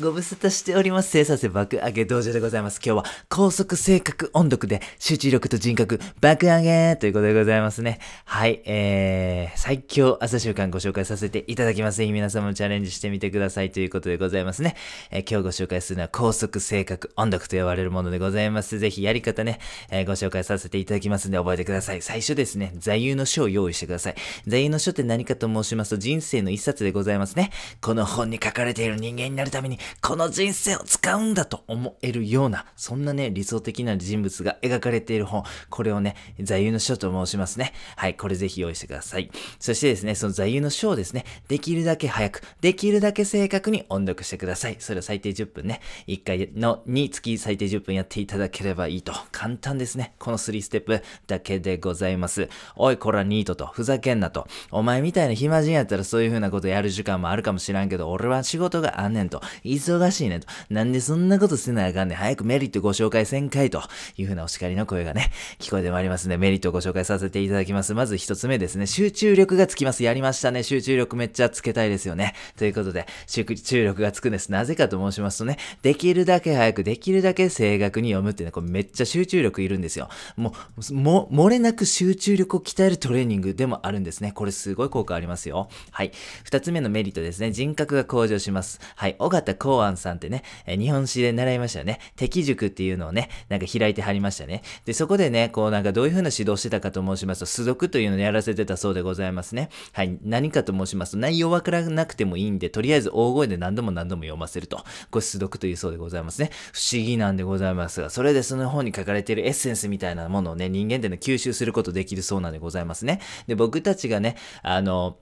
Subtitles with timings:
[0.00, 1.10] ご無沙汰しております。
[1.10, 2.80] 生産性爆上げ道場でございます。
[2.84, 7.98] 今日は高速性格音読で集中力と人格爆上げということでございますね。
[8.24, 11.98] はい、えー、最強朝習慣ご紹介させていただきます。
[11.98, 14.76] ぜひ皆様もチャレンジしてみてくださいということでございますね。
[15.10, 18.78] えー今日ご紹介するのは高速性格音読と呼ばれるものでございます。
[18.78, 19.58] ぜひやり方ね、
[19.90, 22.02] えーご紹介させていただきますんで覚えてください。
[22.02, 24.14] 最初ですね、座右の書を用意してください。
[24.46, 27.50] 座右の書って何かと申しますと人生の一冊でございますね。
[27.80, 35.44] この本に書かれている人間になるために、この人生を使うんだと思えるような、そんなね、理想的な人物が描かれている本。
[35.70, 37.72] これをね、座右の書と申しますね。
[37.96, 39.30] はい、これぜひ用意してください。
[39.58, 44.76] そしてですね、その座右の書をですね、できるだけ早く、できるだけ正確に音読してください。
[44.78, 49.12] それを最低10分ね、1回のにつき最低10分やっていただければいいと。
[49.32, 50.14] 簡単ですね。
[50.18, 52.48] この3ステップだけでございます。
[52.76, 54.46] おい、こらニートと、ふざけんなと。
[54.70, 59.40] お前みたいな暇人やったらそういう風なことやる時間もあるかもしらんけど、俺は仕事があんねんと。
[59.78, 60.46] 忙しいねと。
[60.70, 62.18] なんでそんなことせなあかんねん。
[62.18, 63.82] 早くメリットご紹介せんかいと
[64.16, 67.94] いう風なお叱りの声がね、聞こえてまいりますので、メリットをご紹介させていただきます。
[67.94, 68.86] まず一つ目ですね。
[68.86, 70.02] 集中力がつきます。
[70.02, 70.62] やりましたね。
[70.62, 72.34] 集中力めっちゃつけたいですよね。
[72.56, 74.50] ということで、集中力がつくんです。
[74.50, 80.08] なぜかと申しますとね、できるだけ早く、できるだけ正確に読むっていうのは、これめっちゃ集中力いるんですよ。
[80.36, 80.54] も
[80.90, 84.32] う、も、漏れなく集中力を鍛えるトレーニングでもあるんですね。
[84.32, 85.68] これすごい効果ありますよ。
[85.90, 86.12] はい。
[86.44, 87.52] 二つ目のメリットですね。
[87.52, 88.80] 人格が向上します。
[88.96, 89.16] はい。
[89.18, 92.00] 尾形公安さんってね、え日本史で習いましたよね。
[92.16, 94.62] 敵塾っていうのをね、なんか開いてはりましたね。
[94.86, 99.68] で、そこでね、こうなんかどういう風な指導してたかと申しますと、素読というのをやらせてたそうでございますね。
[99.92, 100.18] はい。
[100.22, 104.78] 何かと申しますと、内容わからなくてもいいんで、とりあえず大声で何度も何度も読ませると。
[105.10, 106.50] これ素読というそうでございますね。
[106.72, 113.20] 不思議なんでございますが、それでその本に書かれているエッセンスみたいなものをね、人間でね、吸収することできるそうなんでございますね。
[113.46, 115.18] で、僕たちがね、あの、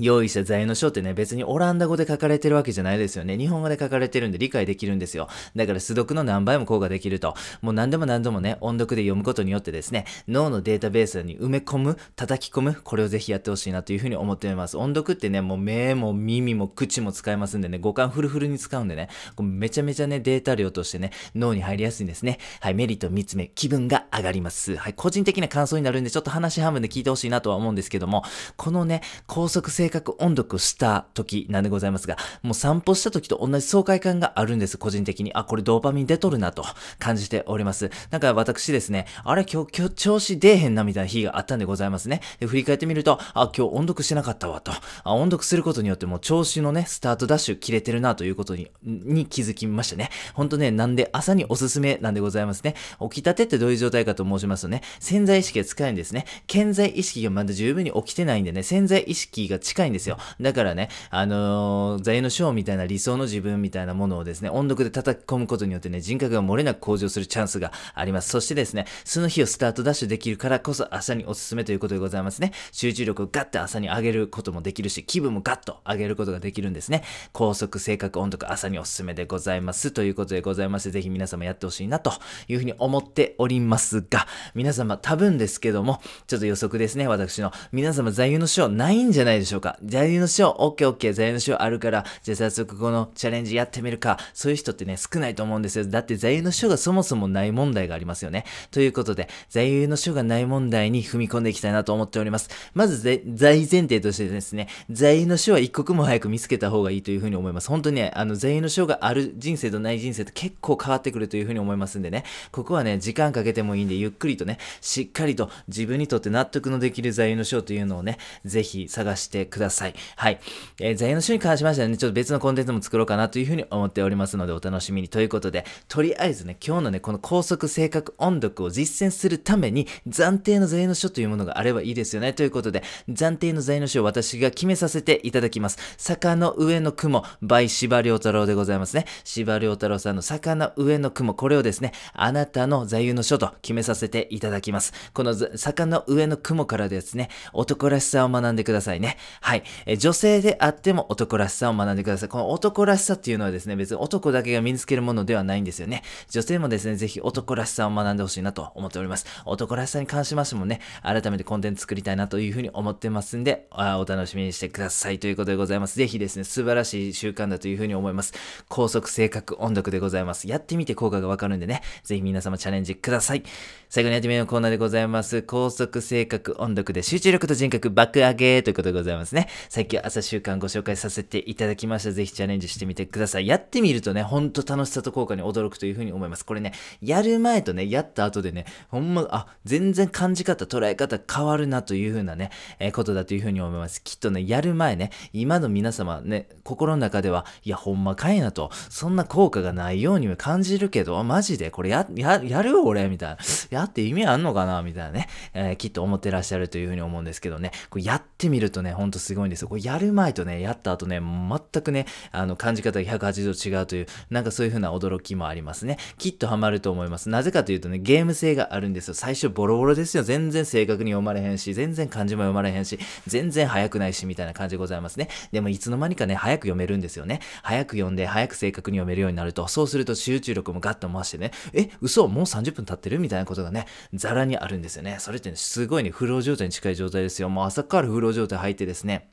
[0.00, 3.36] 用意した座右の書ってね、別にオランダ語で書かれてるわけじゃないですよね。
[3.36, 5.28] 日本語で書かれてるんで理解できるんですよ。
[5.54, 7.34] だから素読の何倍も効果できると。
[7.60, 14.76] もう何度も何度もね、音読で読むことによってですね、脳のデータベースに埋め込む、叩き込む、これをぜひやってほしいなというふうに思っております。
[14.76, 22.38] 音読ってね、もう目も耳も口も使えますんでね、五感フルフルに使うんでね、こうめちゃめちゃね、データ量としてね、脳に入りやすいんですね。
[22.60, 24.76] はい、メリット3つ目、気分が上がります。
[24.76, 28.22] はい、個人的な感想になるんで、ちょっと話半分で聞いてほしいなとは思うんですけども、
[28.56, 35.32] このね、高速性格音読した時なんでございますが、もう散歩した時と同じ爽快感があるんです、個人的に。
[35.34, 36.64] あ、これドーパミン出とるなと
[36.98, 37.90] 感じております。
[38.10, 42.20] なんか私ですね、あれ今日、今日調子出えへんなみたいな日があったんでございますね。
[42.38, 44.72] で振り返ってみると、あ、今日音読してなかったわと。
[45.04, 50.10] あ、音読することによってもう調子のね、スタートダッシュ切れてるなということに、に気づきましたね。
[50.34, 52.74] ほんとね、なんで朝におすすめなんでございますね。
[53.00, 56.24] 起きたてってどういう状態かと申しますとね、潜在意識が近いんですね。
[56.48, 60.18] 潜在意識がまだ十分に起きてないんでね、潜在意識が近いんですよ。
[60.40, 68.30] だからね、あのー、座右の章みたいな理想の自分みたいなものをですね、音読で叩き込むことによってね、人格が漏れなく向上するチャンスがあります。
[68.30, 72.52] そしてですね、その日をスタートダッシュできるからこそ朝におすすめということでございますね。
[72.72, 77.02] 集中力をガッと朝に上げることもできるし、気分もガッと上げることができるんですね。
[77.32, 79.90] 高速、正確、音読、朝におすすめでございます。
[79.90, 82.12] ということでございまして、ぜひ皆様やってほしいなと
[82.48, 87.52] いうふうに思っておりますが、皆様多分ですけども、ちょっと予測ですね、私の。
[87.72, 89.59] 皆様座右の章ないんじゃないでしょうか。
[89.82, 94.18] 座右の章、オッケーオッケー、座右の章あるから、じゃあ早速このチャレンジやってみるか。
[94.34, 95.84] そういう人ってね、少ないと思うんですよ。
[95.84, 98.44] だって座右の書がそもそもない問題がありますよね。
[98.70, 102.48] ということで、座右の書がない問題に踏み込んでいきたいなと思っております。
[102.74, 107.68] まずぜ、大前提としてですね、座右の書は一刻も早く見つけた方がいいというふうに思います。
[107.68, 119.94] 本当にね、あの、座右の書がある人生とない人生って結構変わってくるというふうに思いますんでね、ここはね、時間かけてもいいんで、ゆっくりとね、しっかりと自分にとって納得のできる座右の書というのをね、ぜひ探してください。
[120.16, 120.40] はい。
[120.80, 125.08] えー座右の書に関しましてはね、ちょっと別のコンテンツも作ろうかなというふうに思っておりますので、お楽しみに。
[125.08, 132.32] ということで、とりあえずね、今日のね、この高速正確音読を実践するために、暫定の座右の書というものがあればいいですよね。
[132.32, 135.78] ということで、暫定の座右の書を私が決めさせていただきます。
[135.96, 139.06] 坂の上の雲、by 芝良太郎でございますね。
[139.24, 144.92] 芝良太郎さんの坂の上の雲、これをですね、あなたの座右の書と決めさせていただきます。
[145.14, 149.16] この坂の上の雲からですね、男らしさを学んでくださいね。
[149.42, 149.62] はい。
[149.86, 152.28] え女性であっても男らしさを学んでください。
[152.28, 156.02] この男らしさっていうのはですね、別に男だけが身につけるものではないんですよね。
[156.28, 159.24] 女性もですね、ぜひ男らしさを学んでほしいなと思っております。
[159.46, 165.96] 男らしさに関しましてもね、改めてコンテンツ作りたいなというふうに思ってますんで、あお楽しみにしてくださいということでございます。
[165.96, 168.34] ぜひですね、素晴らしい習慣だというふうに思います。
[168.68, 170.48] 高速正確音読でございます。
[170.48, 173.42] やってみて効果がわかるんでね、ぜひ皆様チャレンジください。
[173.88, 175.42] 最後にやってみようコーナーでございます。
[175.42, 179.29] 高速正確音読で集中力と人格爆上げということでございます。
[179.30, 179.48] ますね。
[179.68, 182.12] 最近朝習慣ご紹介させていただきました。
[182.12, 183.46] ぜひチャレンジしてみてください。
[183.46, 186.44] やってみるとね、ほんと楽しさと効果に驚くというふうに思います。
[186.44, 194.02] これね、やる前とね、やった後でね、ほんま、あ、全然感じ方、捉え方変わるなというふうなね、えー、ことだというふうに思います。
[194.02, 201.70] きっとね、やる前ね、今の皆様ね、心の中では、いや、ほんまかいなと、そんな効果がないように感じるけど、マジで？
[201.70, 203.08] これや、や、やる俺？
[203.08, 203.38] みたいな。
[203.70, 204.82] やって意味あんのかな？
[204.82, 209.68] みたいなね、えー、きっと思ってらっしゃるというふうに思うんですけどね、これやってみるとね、ほんとすごいんですよ。
[209.68, 215.98] これやる前とね、やった後ね、全くね、あの、感じ方が180度違うという、なんかそういうふうな驚きもありますね。
[216.18, 217.28] きっとハマると思います。
[217.28, 219.14] なぜかというとね、ゲーム性があるんですよ。
[219.14, 220.22] 最初ボロボロですよ。
[220.22, 225.28] 全然正確に読まれへんし、全然漢字も読まれへんし、全然早くないし、みたいな感じでございますね。
[225.52, 227.40] でもいつの間にかね、早く読めるんですよね。
[227.62, 232.26] 早く読んで、早く正確に読めるようになると、そうすると集中力もガッと回してね、え、嘘？
[232.28, 233.18] もう30分経ってる？
[233.18, 235.16] みたいなことがね、ザラにあるんですよね。
[235.18, 237.48] それってね、すごいね、フロー状態に近い状態ですよ。
[237.48, 239.30] もう朝からフロー状態入ってですね、ね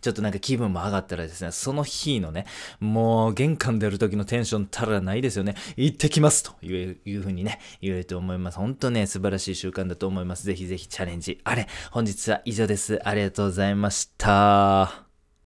[0.00, 2.46] ちょっとなんか気分も上がったらですね、その日のね、
[2.80, 5.54] もう玄関出る時のテンションたらないですよね。
[5.76, 8.58] 行ってきますといういう風にね、言えると思います。
[8.58, 10.44] 本当ね、素晴らしい習慣だと思います。
[10.44, 11.40] ぜひぜひチャレンジ。
[11.44, 13.00] あれ、本日は以上です。
[13.08, 15.13] ありがとうございました。